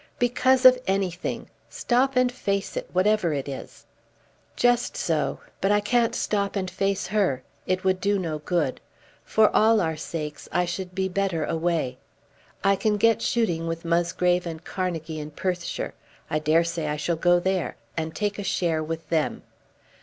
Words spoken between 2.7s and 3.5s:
it, whatever it